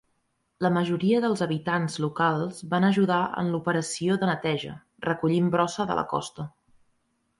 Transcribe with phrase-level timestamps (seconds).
[0.65, 4.75] La majoria dels habitants locals van ajudar en l'operació de neteja,
[5.09, 6.49] recollint brossa de la costa.